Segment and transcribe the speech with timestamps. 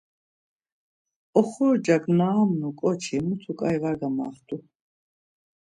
[1.39, 4.57] Oxorcak na amnu ǩoçi mutu ǩai var gamaxtu.